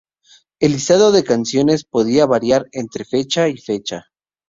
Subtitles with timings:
[0.59, 4.07] El listado de canciones podía variar entre fecha y fecha.